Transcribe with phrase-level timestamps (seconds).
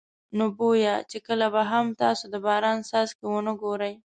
[0.37, 3.93] نو بویه چې کله به هم تاسې د باران څاڅکي ونه ګورئ.